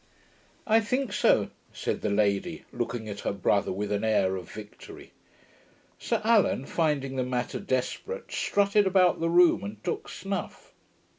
[0.65, 5.11] 'I think so,' said the lady, looking at her brother with an air of victory.
[5.99, 10.73] Sir Allan, finding the matter desperate, strutted about the room, and took snuff.